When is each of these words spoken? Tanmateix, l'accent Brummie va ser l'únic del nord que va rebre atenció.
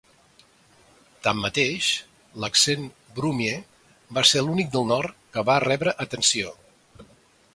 Tanmateix, 1.27 1.89
l'accent 2.45 2.87
Brummie 3.19 3.59
va 4.19 4.25
ser 4.31 4.43
l'únic 4.47 4.71
del 4.77 4.89
nord 4.93 5.21
que 5.37 5.45
va 5.51 5.61
rebre 5.67 5.97
atenció. 6.07 6.55